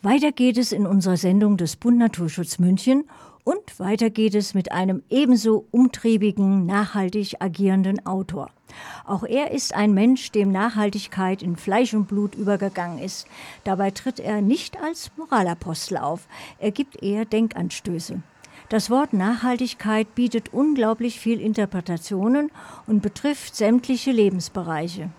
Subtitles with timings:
[0.00, 3.02] Weiter geht es in unserer Sendung des Bund Naturschutz München
[3.42, 8.48] und weiter geht es mit einem ebenso umtriebigen, nachhaltig agierenden Autor.
[9.04, 13.26] Auch er ist ein Mensch, dem Nachhaltigkeit in Fleisch und Blut übergegangen ist.
[13.64, 16.28] Dabei tritt er nicht als Moralapostel auf,
[16.60, 18.22] er gibt eher Denkanstöße.
[18.68, 22.52] Das Wort Nachhaltigkeit bietet unglaublich viel Interpretationen
[22.86, 25.10] und betrifft sämtliche Lebensbereiche.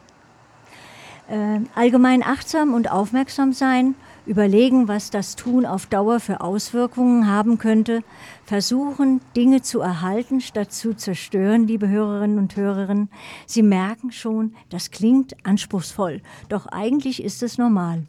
[1.27, 3.95] Äh, allgemein achtsam und aufmerksam sein
[4.29, 8.03] überlegen, was das Tun auf Dauer für Auswirkungen haben könnte,
[8.45, 13.07] versuchen, Dinge zu erhalten, statt zu zerstören, liebe Hörerinnen und Hörer.
[13.47, 18.05] Sie merken schon, das klingt anspruchsvoll, doch eigentlich ist es normal.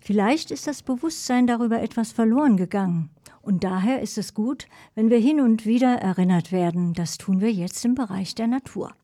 [0.00, 3.08] Vielleicht ist das Bewusstsein darüber etwas verloren gegangen.
[3.40, 6.92] Und daher ist es gut, wenn wir hin und wieder erinnert werden.
[6.92, 8.94] Das tun wir jetzt im Bereich der Natur.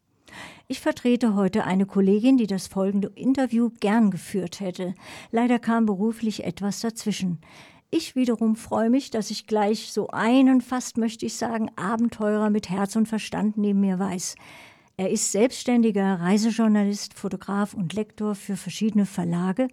[0.68, 4.94] Ich vertrete heute eine Kollegin, die das folgende Interview gern geführt hätte.
[5.30, 7.40] Leider kam beruflich etwas dazwischen.
[7.90, 12.70] Ich wiederum freue mich, dass ich gleich so einen, fast möchte ich sagen, Abenteurer mit
[12.70, 14.36] Herz und Verstand neben mir weiß.
[15.00, 19.68] Er ist selbstständiger Reisejournalist, Fotograf und Lektor für verschiedene Verlage.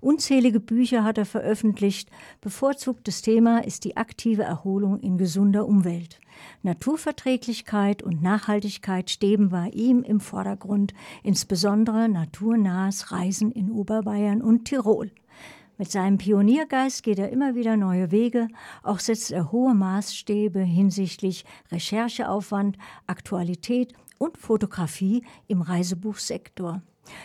[0.00, 2.10] Unzählige Bücher hat er veröffentlicht.
[2.40, 6.18] Bevorzugtes Thema ist die aktive Erholung in gesunder Umwelt.
[6.64, 15.12] Naturverträglichkeit und Nachhaltigkeit stehen bei ihm im Vordergrund, insbesondere naturnahes Reisen in Oberbayern und Tirol.
[15.78, 18.48] Mit seinem Pioniergeist geht er immer wieder neue Wege,
[18.82, 23.92] auch setzt er hohe Maßstäbe hinsichtlich Rechercheaufwand, Aktualität
[24.22, 26.80] und Fotografie im Reisebuchsektor.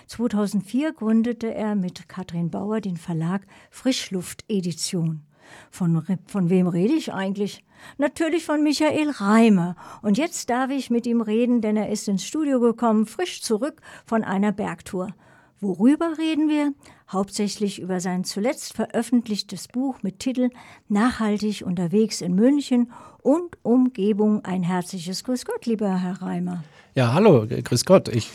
[0.08, 5.22] 2004 gründete er mit Katrin Bauer den Verlag Frischluft Edition.
[5.70, 7.64] Von, von wem rede ich eigentlich?
[8.00, 9.76] Natürlich von Michael Reimer.
[10.02, 13.80] Und jetzt darf ich mit ihm reden, denn er ist ins Studio gekommen, frisch zurück
[14.04, 15.14] von einer Bergtour.
[15.60, 16.74] Worüber reden wir?
[17.10, 20.50] Hauptsächlich über sein zuletzt veröffentlichtes Buch mit Titel
[20.90, 22.92] Nachhaltig unterwegs in München
[23.22, 24.44] und Umgebung.
[24.44, 26.64] Ein herzliches Grüß Gott, lieber Herr Reimer.
[26.98, 28.08] Ja, hallo, grüß Gott.
[28.08, 28.32] Ich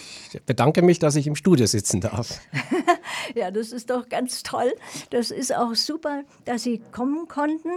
[0.47, 2.39] bedanke mich, dass ich im Studio sitzen darf.
[3.35, 4.73] ja, das ist doch ganz toll.
[5.11, 7.71] Das ist auch super, dass Sie kommen konnten.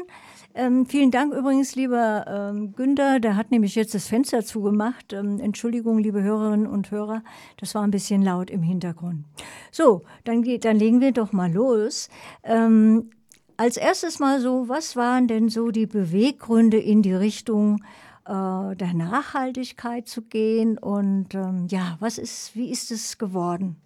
[0.54, 3.20] Ähm, vielen Dank übrigens, lieber ähm, Günther.
[3.20, 5.12] Der hat nämlich jetzt das Fenster zugemacht.
[5.12, 7.24] Ähm, Entschuldigung, liebe Hörerinnen und Hörer,
[7.58, 9.26] das war ein bisschen laut im Hintergrund.
[9.72, 12.10] So, dann, geht, dann legen wir doch mal los.
[12.44, 13.10] Ähm,
[13.58, 17.82] als erstes mal so, was waren denn so die Beweggründe in die Richtung
[18.26, 20.78] äh, der Nachhaltigkeit zu gehen.
[20.78, 23.78] Und ähm, ja, was ist, wie ist es geworden?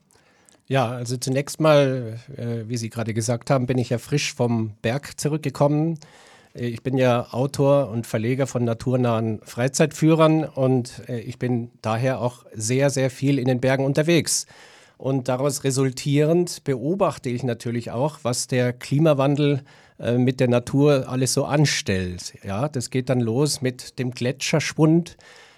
[0.67, 4.71] Ja, also zunächst mal, äh, wie Sie gerade gesagt haben, bin ich ja frisch vom
[4.81, 5.99] Berg zurückgekommen.
[6.53, 12.45] Ich bin ja Autor und Verleger von naturnahen Freizeitführern und äh, ich bin daher auch
[12.53, 14.47] sehr, sehr viel in den Bergen unterwegs.
[14.99, 19.61] Und daraus resultierend beobachte ich natürlich auch, was der Klimawandel
[19.97, 22.33] äh, mit der Natur alles so anstellt.
[22.43, 25.15] Ja, das geht dann los mit dem Gletscherschwund.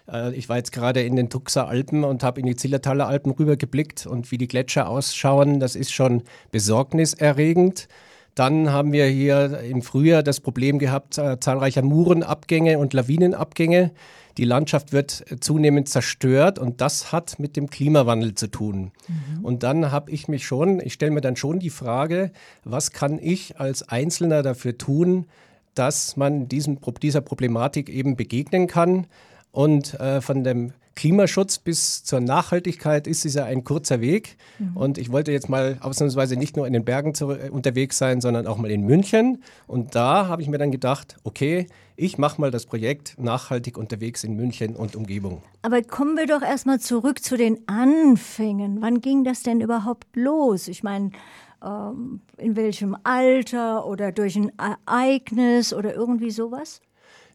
[0.07, 3.31] Äh, ich war jetzt gerade in den Tuxer Alpen und habe in die Zillertaler Alpen
[3.31, 6.22] rübergeblickt und wie die Gletscher ausschauen, das ist schon
[6.52, 7.88] besorgniserregend.
[8.35, 13.90] Dann haben wir hier im Frühjahr das Problem gehabt, äh, zahlreicher Murenabgänge und Lawinenabgänge.
[14.38, 18.92] Die Landschaft wird zunehmend zerstört und das hat mit dem Klimawandel zu tun.
[19.08, 19.46] Mhm.
[19.46, 22.31] Und dann habe ich mich schon, ich stelle mir dann schon die Frage,
[22.64, 25.25] was kann ich als Einzelner dafür tun,
[25.74, 29.08] dass man diesem, dieser Problematik eben begegnen kann.
[29.52, 34.38] Und äh, von dem Klimaschutz bis zur Nachhaltigkeit ist es ja ein kurzer Weg.
[34.60, 34.78] Mhm.
[34.78, 38.22] Und ich wollte jetzt mal ausnahmsweise nicht nur in den Bergen zu, äh, unterwegs sein,
[38.22, 39.42] sondern auch mal in München.
[39.68, 44.24] Und da habe ich mir dann gedacht, okay, ich mache mal das Projekt Nachhaltig unterwegs
[44.24, 45.42] in München und Umgebung.
[45.62, 48.82] Aber kommen wir doch erstmal zurück zu den Anfängen.
[48.82, 50.68] Wann ging das denn überhaupt los?
[50.68, 51.12] Ich meine,
[51.64, 56.82] ähm, in welchem Alter oder durch ein Ereignis oder irgendwie sowas?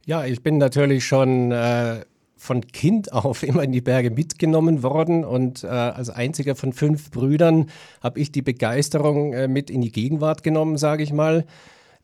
[0.08, 2.04] Ja, ich bin natürlich schon äh,
[2.36, 7.10] von Kind auf immer in die Berge mitgenommen worden und äh, als einziger von fünf
[7.10, 7.66] Brüdern
[8.00, 11.44] habe ich die Begeisterung äh, mit in die Gegenwart genommen, sage ich mal.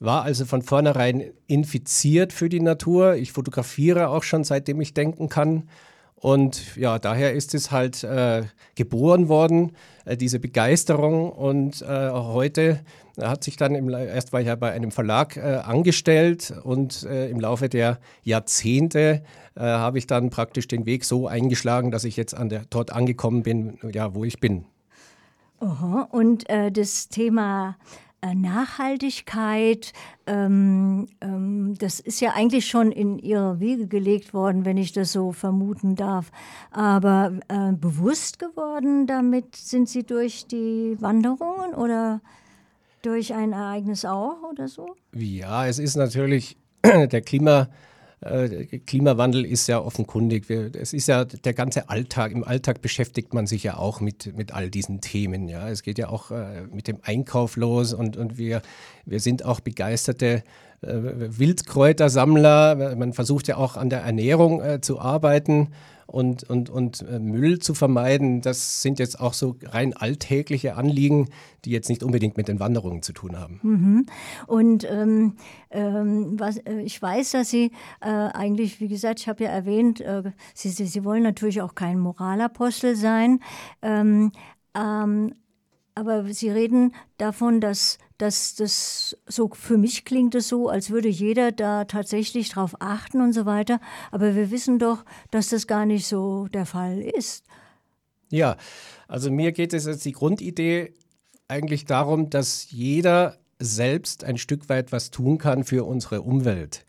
[0.01, 3.15] War also von vornherein infiziert für die Natur.
[3.15, 5.69] Ich fotografiere auch schon seitdem ich denken kann.
[6.23, 8.45] Und ja, daher ist es halt äh,
[8.77, 9.73] geboren worden,
[10.05, 11.33] äh, diese Begeisterung.
[11.33, 12.85] Und äh, heute
[13.21, 17.29] hat sich dann, im, erst war ich ja bei einem Verlag äh, angestellt und äh,
[17.29, 19.25] im Laufe der Jahrzehnte
[19.57, 22.93] äh, habe ich dann praktisch den Weg so eingeschlagen, dass ich jetzt an der, dort
[22.93, 24.65] angekommen bin, ja, wo ich bin.
[25.59, 26.09] Aha.
[26.13, 27.77] Und das Thema
[28.35, 29.93] Nachhaltigkeit,
[30.27, 35.13] ähm, ähm, das ist ja eigentlich schon in ihre Wege gelegt worden, wenn ich das
[35.13, 36.31] so vermuten darf.
[36.71, 42.21] Aber äh, bewusst geworden damit sind Sie durch die Wanderungen oder?
[43.03, 44.95] Durch ein Ereignis auch oder so?
[45.13, 47.69] Ja, es ist natürlich der Klima.
[48.23, 50.49] Äh, Klimawandel ist ja offenkundig.
[50.49, 52.33] Es ist ja der ganze Alltag.
[52.33, 55.49] Im Alltag beschäftigt man sich ja auch mit, mit all diesen Themen.
[55.49, 58.63] Ja, es geht ja auch äh, mit dem Einkauf los und, und wir,
[59.05, 60.45] wir sind auch begeisterte
[60.83, 62.97] äh, Wildkräutersammler.
[62.97, 65.69] Man versucht ja auch an der Ernährung äh, zu arbeiten
[66.13, 68.43] und, und, und äh, Müll zu vermeiden.
[68.43, 71.29] Das sind jetzt auch so rein alltägliche Anliegen,
[71.65, 73.61] die jetzt nicht unbedingt mit den Wanderungen zu tun haben.
[73.63, 74.07] Mhm.
[74.47, 75.37] Und ähm,
[75.71, 80.01] ähm, was, äh, ich weiß, dass Sie äh, eigentlich, wie gesagt, ich habe ja erwähnt,
[80.01, 80.23] äh,
[80.55, 83.41] Sie, Sie, Sie, wollen natürlich auch kein Moralapostel sein.
[83.81, 84.33] Ähm,
[84.75, 85.35] ähm
[85.95, 91.09] aber Sie reden davon, dass, dass das so, für mich klingt es so, als würde
[91.09, 93.81] jeder da tatsächlich drauf achten und so weiter.
[94.13, 97.45] Aber wir wissen doch, dass das gar nicht so der Fall ist.
[98.31, 98.57] Ja,
[99.09, 100.95] also mir geht es als die Grundidee
[101.49, 106.87] eigentlich darum, dass jeder selbst ein Stück weit was tun kann für unsere Umwelt.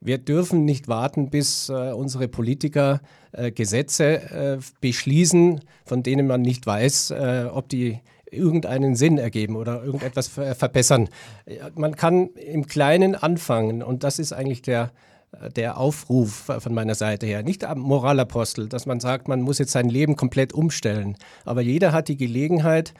[0.00, 6.40] Wir dürfen nicht warten, bis äh, unsere Politiker äh, Gesetze äh, beschließen, von denen man
[6.40, 8.00] nicht weiß, äh, ob die
[8.30, 11.08] irgendeinen Sinn ergeben oder irgendetwas verbessern.
[11.74, 14.92] Man kann im Kleinen anfangen und das ist eigentlich der,
[15.56, 17.42] der Aufruf von meiner Seite her.
[17.42, 21.16] Nicht am Moralapostel, dass man sagt, man muss jetzt sein Leben komplett umstellen.
[21.44, 22.94] Aber jeder hat die Gelegenheit,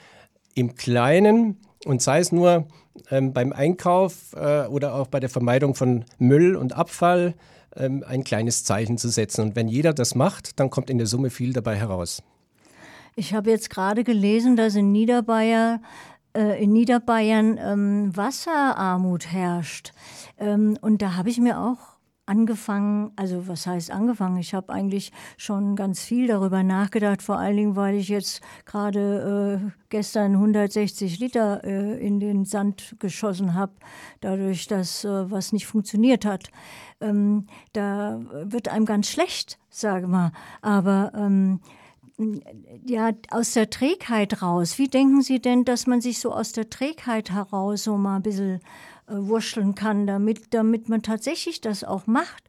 [0.54, 2.66] im Kleinen und sei es nur
[3.10, 7.34] ähm, beim Einkauf äh, oder auch bei der Vermeidung von Müll und Abfall,
[7.76, 9.42] ähm, ein kleines Zeichen zu setzen.
[9.42, 12.22] Und wenn jeder das macht, dann kommt in der Summe viel dabei heraus.
[13.16, 15.84] Ich habe jetzt gerade gelesen, dass in Niederbayern,
[16.36, 19.92] äh, in Niederbayern ähm, Wasserarmut herrscht.
[20.38, 24.36] Ähm, und da habe ich mir auch angefangen, also was heißt angefangen?
[24.36, 29.60] Ich habe eigentlich schon ganz viel darüber nachgedacht, vor allen Dingen, weil ich jetzt gerade
[29.60, 33.72] äh, gestern 160 Liter äh, in den Sand geschossen habe,
[34.20, 36.50] dadurch, dass äh, was nicht funktioniert hat.
[37.00, 40.30] Ähm, da wird einem ganz schlecht, sage mal.
[40.62, 41.60] Aber ähm,
[42.84, 44.78] ja, aus der Trägheit raus.
[44.78, 48.22] Wie denken Sie denn, dass man sich so aus der Trägheit heraus so mal ein
[48.22, 48.61] bisschen
[49.06, 52.44] äh, wurschteln kann, damit, damit man tatsächlich das auch macht?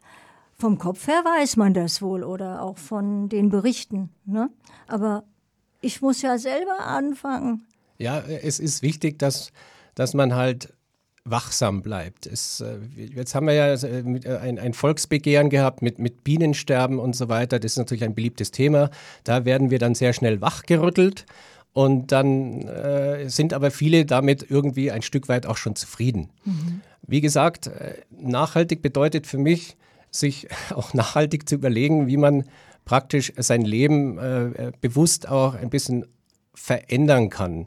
[0.54, 4.10] Vom Kopf her weiß man das wohl oder auch von den Berichten.
[4.26, 4.50] Ne?
[4.88, 5.24] Aber
[5.82, 7.66] ich muss ja selber anfangen.
[7.98, 9.52] Ja, es ist wichtig, dass,
[9.96, 10.74] dass man halt
[11.24, 12.26] wachsam bleibt.
[12.26, 17.00] Es, äh, jetzt haben wir ja äh, äh, ein, ein, Volksbegehren gehabt mit, mit Bienensterben
[17.00, 17.60] und so weiter.
[17.60, 18.90] Das ist natürlich ein beliebtes Thema.
[19.24, 21.26] Da werden wir dann sehr schnell wachgerüttelt.
[21.74, 26.30] Und dann äh, sind aber viele damit irgendwie ein Stück weit auch schon zufrieden.
[26.44, 26.82] Mhm.
[27.08, 27.70] Wie gesagt,
[28.12, 29.78] nachhaltig bedeutet für mich,
[30.10, 32.46] sich auch nachhaltig zu überlegen, wie man
[32.84, 36.06] praktisch sein Leben äh, bewusst auch ein bisschen
[36.54, 37.66] verändern kann.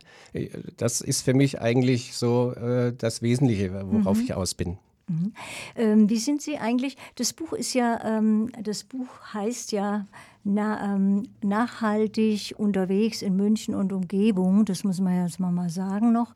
[0.76, 4.24] Das ist für mich eigentlich so äh, das Wesentliche, worauf mhm.
[4.24, 4.78] ich aus bin.
[5.06, 5.32] Mhm.
[5.76, 6.96] Ähm, wie sind Sie eigentlich?
[7.16, 10.06] Das Buch ist ja, ähm, das Buch heißt ja
[10.44, 14.64] na, ähm, nachhaltig unterwegs in München und Umgebung.
[14.64, 16.34] Das muss man jetzt mal sagen noch.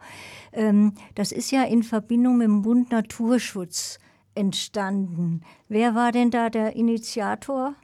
[0.52, 3.98] Ähm, das ist ja in Verbindung mit dem Bund Naturschutz
[4.34, 5.42] entstanden.
[5.68, 7.74] Wer war denn da der Initiator?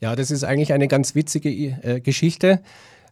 [0.00, 2.62] Ja, das ist eigentlich eine ganz witzige äh, Geschichte.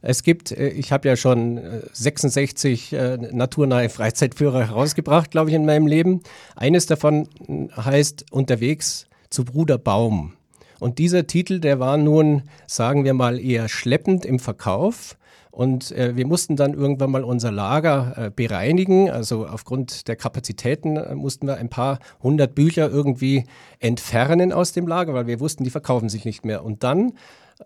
[0.06, 1.60] Es gibt, äh, ich habe ja schon
[1.92, 6.20] 66 äh, äh, naturnahe Freizeitführer herausgebracht, glaube ich, in meinem Leben.
[6.54, 10.34] Eines davon heißt Unterwegs zu Bruder Baum.
[10.78, 15.16] Und dieser Titel, der war nun, sagen wir mal, eher schleppend im Verkauf.
[15.50, 19.08] Und äh, wir mussten dann irgendwann mal unser Lager äh, bereinigen.
[19.08, 23.44] Also aufgrund der Kapazitäten äh, mussten wir ein paar hundert Bücher irgendwie
[23.78, 26.64] entfernen aus dem Lager, weil wir wussten, die verkaufen sich nicht mehr.
[26.64, 27.12] Und dann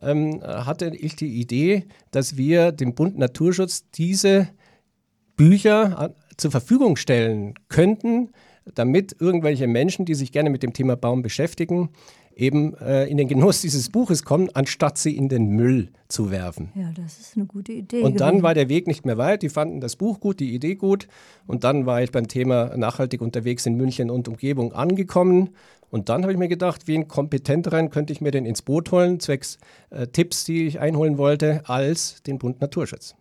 [0.00, 4.48] ähm, hatte ich die Idee, dass wir dem Bund Naturschutz diese
[5.36, 8.30] Bücher zur Verfügung stellen könnten,
[8.74, 11.90] damit irgendwelche Menschen, die sich gerne mit dem Thema Baum beschäftigen,
[12.38, 16.70] eben äh, in den Genuss dieses Buches kommen, anstatt sie in den Müll zu werfen.
[16.74, 18.02] Ja, das ist eine gute Idee.
[18.02, 19.42] Und dann war der Weg nicht mehr weit.
[19.42, 21.08] Die fanden das Buch gut, die Idee gut.
[21.46, 25.50] Und dann war ich beim Thema nachhaltig unterwegs in München und Umgebung angekommen
[25.90, 29.20] und dann habe ich mir gedacht, wen kompetenteren könnte ich mir denn ins Boot holen,
[29.20, 29.58] zwecks
[29.90, 33.14] äh, Tipps, die ich einholen wollte, als den Bund Naturschutz.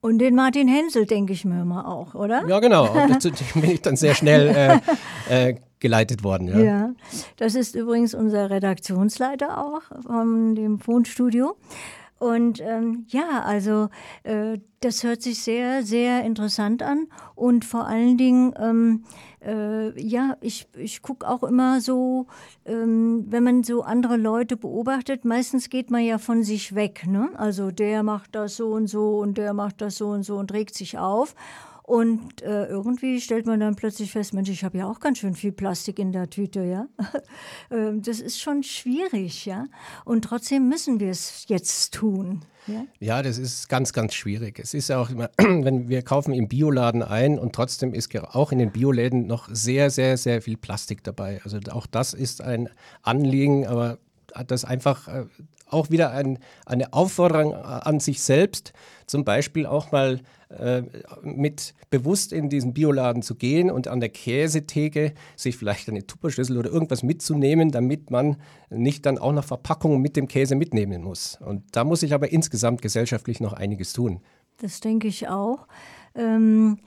[0.00, 2.46] Und den Martin Hensel denke ich mir immer auch, oder?
[2.48, 2.88] Ja, genau.
[3.08, 4.80] Dazu bin ich dann sehr schnell
[5.28, 6.48] äh, äh, geleitet worden.
[6.48, 6.58] Ja.
[6.58, 6.94] ja,
[7.36, 11.56] das ist übrigens unser Redaktionsleiter auch von dem Fundstudio.
[12.18, 13.90] Und ähm, ja, also
[14.24, 17.06] äh, das hört sich sehr, sehr interessant an.
[17.36, 19.04] Und vor allen Dingen, ähm,
[19.44, 22.26] äh, ja, ich, ich gucke auch immer so,
[22.64, 27.06] ähm, wenn man so andere Leute beobachtet, meistens geht man ja von sich weg.
[27.06, 27.30] Ne?
[27.36, 30.52] Also der macht das so und so und der macht das so und so und
[30.52, 31.36] regt sich auf.
[31.88, 35.34] Und äh, irgendwie stellt man dann plötzlich fest, Mensch, ich habe ja auch ganz schön
[35.34, 36.86] viel Plastik in der Tüte, ja.
[37.70, 39.66] Ähm, das ist schon schwierig, ja.
[40.04, 42.42] Und trotzdem müssen wir es jetzt tun.
[42.66, 42.84] Ja?
[42.98, 44.58] ja, das ist ganz, ganz schwierig.
[44.58, 48.58] Es ist auch immer, wenn wir kaufen im Bioladen ein und trotzdem ist auch in
[48.58, 51.40] den Bioläden noch sehr, sehr, sehr viel Plastik dabei.
[51.44, 52.68] Also auch das ist ein
[53.02, 53.98] Anliegen, aber
[54.46, 55.24] das einfach äh,
[55.70, 58.72] auch wieder ein, eine Aufforderung an sich selbst,
[59.06, 60.20] zum Beispiel auch mal
[60.50, 60.82] äh,
[61.22, 66.56] mit bewusst in diesen Bioladen zu gehen und an der Käsetheke sich vielleicht eine Tupperschüssel
[66.56, 68.36] oder irgendwas mitzunehmen, damit man
[68.70, 71.38] nicht dann auch noch Verpackungen mit dem Käse mitnehmen muss.
[71.40, 74.20] Und da muss ich aber insgesamt gesellschaftlich noch einiges tun.
[74.58, 75.66] Das denke ich auch.
[76.14, 76.78] Ähm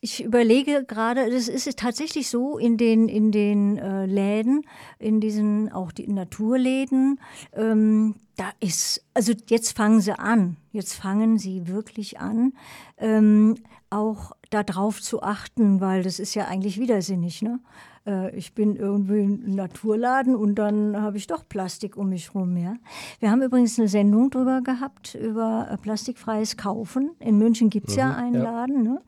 [0.00, 4.62] ich überlege gerade, das ist tatsächlich so in den, in den äh, Läden,
[4.98, 7.20] in diesen auch die Naturläden,
[7.54, 12.52] ähm, da ist, also jetzt fangen sie an, jetzt fangen sie wirklich an,
[12.98, 13.56] ähm,
[13.88, 17.40] auch darauf zu achten, weil das ist ja eigentlich widersinnig.
[17.40, 17.60] Ne?
[18.06, 22.56] Äh, ich bin irgendwie im Naturladen und dann habe ich doch Plastik um mich rum.
[22.56, 22.76] Ja?
[23.20, 27.10] Wir haben übrigens eine Sendung drüber gehabt, über äh, plastikfreies Kaufen.
[27.18, 28.42] In München gibt es mhm, ja einen ja.
[28.42, 28.82] Laden.
[28.82, 29.00] Ne?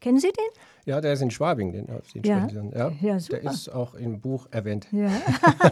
[0.00, 0.62] Kennen Sie den?
[0.86, 2.46] Ja, der ist in Schwabing, den, den ja.
[2.72, 2.92] ja.
[3.00, 3.40] ja super.
[3.40, 4.86] Der ist auch im Buch erwähnt.
[4.92, 5.10] Ja,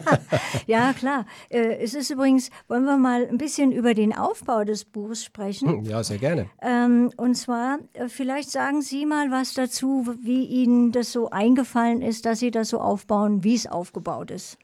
[0.67, 1.25] ja klar.
[1.47, 5.69] Äh, es ist übrigens, wollen wir mal ein bisschen über den Aufbau des Buches sprechen?
[5.69, 6.47] Hm, ja, sehr gerne.
[6.61, 12.01] Ähm, und zwar, äh, vielleicht sagen Sie mal was dazu, wie Ihnen das so eingefallen
[12.01, 14.57] ist, dass Sie das so aufbauen, wie es aufgebaut ist.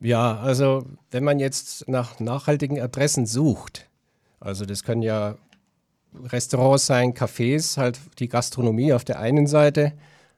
[0.00, 3.88] Ja, also wenn man jetzt nach nachhaltigen Adressen sucht,
[4.40, 5.36] also das können ja
[6.14, 9.92] Restaurants sein, Cafés, halt die Gastronomie auf der einen Seite,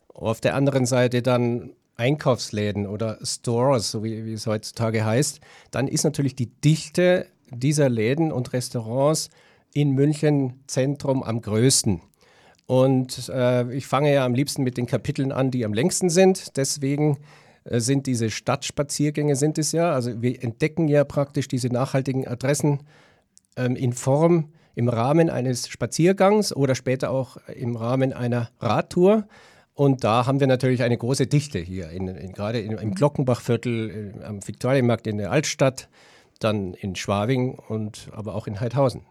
[0.08, 5.88] auf der anderen Seite dann Einkaufsläden oder Stores, so wie, wie es heutzutage heißt, dann
[5.88, 9.30] ist natürlich die Dichte dieser Läden und Restaurants
[9.72, 12.00] in München Zentrum am größten.
[12.72, 16.56] Und äh, ich fange ja am liebsten mit den Kapiteln an, die am längsten sind.
[16.56, 17.18] Deswegen
[17.64, 19.92] äh, sind diese Stadtspaziergänge, sind es ja.
[19.92, 22.80] Also wir entdecken ja praktisch diese nachhaltigen Adressen
[23.58, 29.28] ähm, in Form im Rahmen eines Spaziergangs oder später auch im Rahmen einer Radtour.
[29.74, 34.14] Und da haben wir natürlich eine große Dichte hier, in, in, gerade in, im Glockenbachviertel,
[34.18, 35.90] äh, am Viktualienmarkt in der Altstadt,
[36.40, 39.02] dann in Schwabing und aber auch in Heidhausen.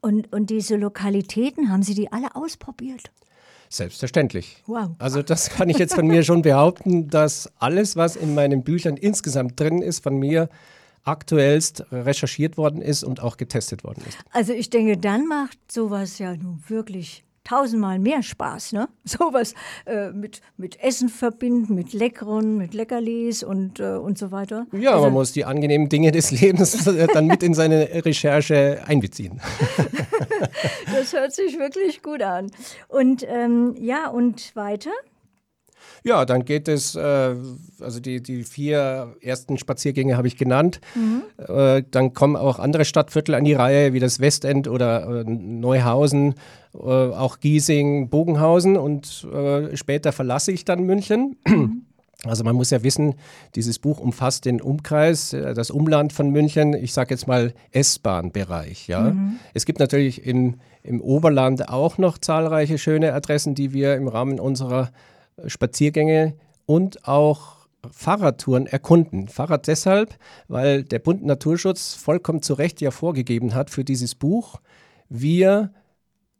[0.00, 3.10] Und, und diese Lokalitäten, haben Sie die alle ausprobiert?
[3.70, 4.62] Selbstverständlich.
[4.66, 4.90] Wow.
[4.98, 8.96] Also das kann ich jetzt von mir schon behaupten, dass alles, was in meinen Büchern
[8.96, 10.48] insgesamt drin ist, von mir
[11.04, 14.18] aktuellst recherchiert worden ist und auch getestet worden ist.
[14.30, 18.88] Also ich denke, dann macht sowas ja nun wirklich tausendmal mehr Spaß, ne?
[19.04, 19.54] Sowas
[19.86, 24.66] äh, mit, mit Essen verbinden, mit Leckeren, mit Leckerlis und, äh, und so weiter.
[24.72, 29.40] Ja, also, man muss die angenehmen Dinge des Lebens dann mit in seine Recherche einbeziehen.
[30.92, 32.50] das hört sich wirklich gut an.
[32.88, 34.90] Und ähm, ja, und weiter?
[36.04, 37.34] Ja, dann geht es, äh,
[37.80, 40.80] also die, die vier ersten Spaziergänge habe ich genannt.
[40.94, 41.22] Mhm.
[41.38, 46.32] Äh, dann kommen auch andere Stadtviertel an die Reihe, wie das Westend oder äh, Neuhausen,
[46.32, 51.36] äh, auch Giesing, Bogenhausen und äh, später verlasse ich dann München.
[51.46, 51.82] Mhm.
[52.24, 53.14] Also man muss ja wissen,
[53.54, 58.88] dieses Buch umfasst den Umkreis, äh, das Umland von München, ich sage jetzt mal S-Bahn-Bereich.
[58.88, 59.10] Ja?
[59.12, 59.38] Mhm.
[59.54, 64.40] Es gibt natürlich im, im Oberland auch noch zahlreiche schöne Adressen, die wir im Rahmen
[64.40, 64.90] unserer
[65.46, 66.34] Spaziergänge
[66.66, 67.58] und auch
[67.88, 69.28] Fahrradtouren erkunden.
[69.28, 70.18] Fahrrad deshalb,
[70.48, 74.60] weil der Bund Naturschutz vollkommen zu Recht ja vorgegeben hat für dieses Buch,
[75.08, 75.70] wir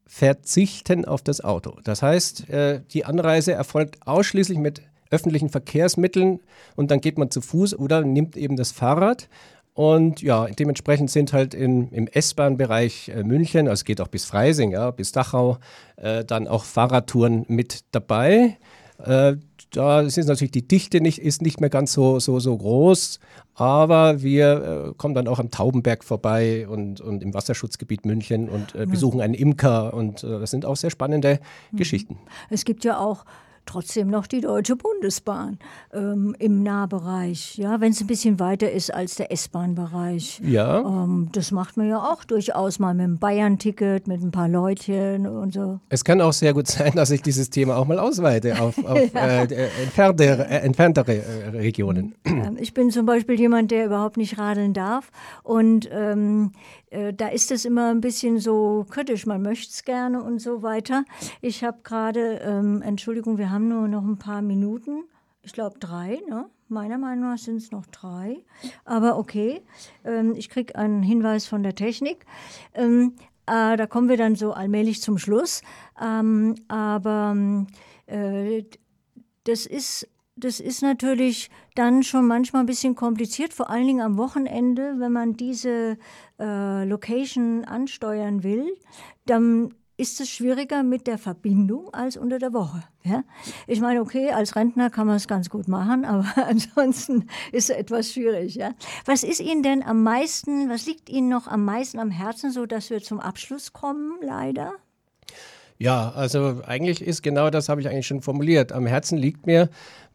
[0.08, 1.76] verzichten auf das Auto.
[1.84, 6.40] Das heißt, äh, die Anreise erfolgt ausschließlich mit öffentlichen Verkehrsmitteln
[6.76, 9.28] und dann geht man zu Fuß oder nimmt eben das Fahrrad.
[9.74, 14.24] Und ja, dementsprechend sind halt in, im S-Bahn-Bereich äh, München, also es geht auch bis
[14.24, 15.58] Freising, ja, bis Dachau,
[15.96, 18.56] äh, dann auch Fahrradtouren mit dabei.
[18.98, 19.36] Äh,
[19.70, 23.20] da ist natürlich die Dichte nicht, ist nicht mehr ganz so, so, so groß,
[23.54, 28.74] aber wir äh, kommen dann auch am Taubenberg vorbei und, und im Wasserschutzgebiet München und
[28.74, 31.40] äh, besuchen einen Imker und äh, das sind auch sehr spannende
[31.70, 31.76] mhm.
[31.76, 32.18] Geschichten.
[32.50, 33.24] Es gibt ja auch
[33.68, 35.58] trotzdem noch die Deutsche Bundesbahn
[35.92, 37.58] ähm, im Nahbereich.
[37.58, 40.40] Ja, wenn es ein bisschen weiter ist als der S-Bahn-Bereich.
[40.42, 40.80] Ja.
[40.80, 45.26] Ähm, das macht man ja auch durchaus mal mit dem Bayern-Ticket, mit ein paar Leutchen
[45.26, 45.80] und so.
[45.90, 49.12] Es kann auch sehr gut sein, dass ich dieses Thema auch mal ausweite auf, auf
[49.12, 49.42] ja.
[49.44, 52.14] äh, entferntere, äh, entferntere äh, Regionen.
[52.24, 55.10] Ähm, ich bin zum Beispiel jemand, der überhaupt nicht radeln darf
[55.42, 56.52] und ähm,
[56.90, 60.62] äh, da ist es immer ein bisschen so kritisch, man möchte es gerne und so
[60.62, 61.04] weiter.
[61.40, 65.04] Ich habe gerade, ähm, Entschuldigung, wir haben nur noch ein paar Minuten,
[65.42, 66.48] ich glaube drei, ne?
[66.70, 68.44] Meiner Meinung nach sind es noch drei,
[68.84, 69.62] aber okay,
[70.04, 72.26] ähm, ich kriege einen Hinweis von der Technik.
[72.74, 73.14] Ähm,
[73.46, 75.62] äh, da kommen wir dann so allmählich zum Schluss.
[75.98, 77.34] Ähm, aber
[78.06, 78.64] äh,
[79.44, 80.06] das ist
[80.38, 85.12] das ist natürlich dann schon manchmal ein bisschen kompliziert, vor allen Dingen am Wochenende, wenn
[85.12, 85.98] man diese
[86.38, 88.66] äh, Location ansteuern will.
[89.26, 92.84] Dann ist es schwieriger mit der Verbindung als unter der Woche.
[93.02, 93.24] Ja?
[93.66, 97.76] Ich meine, okay, als Rentner kann man es ganz gut machen, aber ansonsten ist es
[97.76, 98.54] etwas schwierig.
[98.54, 98.70] Ja?
[99.04, 102.64] Was ist Ihnen denn am meisten, was liegt Ihnen noch am meisten am Herzen, so
[102.64, 104.74] dass wir zum Abschluss kommen, leider?
[105.78, 108.72] Ja, also eigentlich ist genau das, habe ich eigentlich schon formuliert.
[108.72, 109.68] Am Herzen liegt mir,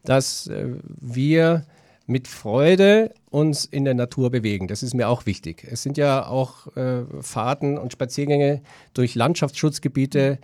[0.04, 0.66] dass äh,
[1.00, 1.64] wir
[2.06, 4.68] mit Freude uns in der Natur bewegen.
[4.68, 5.66] Das ist mir auch wichtig.
[5.70, 8.60] Es sind ja auch äh, Fahrten und Spaziergänge
[8.92, 10.38] durch Landschaftsschutzgebiete,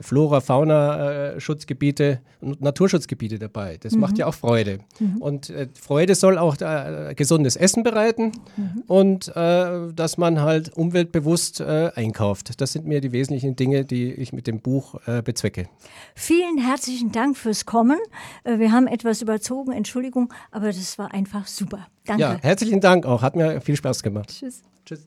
[0.00, 3.78] Flora, Fauna-Schutzgebiete und Naturschutzgebiete dabei.
[3.80, 4.00] Das mhm.
[4.00, 4.78] macht ja auch Freude.
[4.98, 5.16] Mhm.
[5.18, 8.84] Und äh, Freude soll auch äh, gesundes Essen bereiten mhm.
[8.86, 12.60] und äh, dass man halt umweltbewusst äh, einkauft.
[12.60, 15.68] Das sind mir die wesentlichen Dinge, die ich mit dem Buch äh, bezwecke.
[16.14, 17.98] Vielen herzlichen Dank fürs Kommen.
[18.44, 21.86] Äh, wir haben etwas überzogen, Entschuldigung, aber das war einfach super.
[22.04, 22.22] Danke.
[22.22, 23.22] Ja, herzlichen Dank auch.
[23.22, 24.30] Hat mir viel Spaß gemacht.
[24.30, 24.62] Tschüss.
[24.84, 25.06] Tschüss.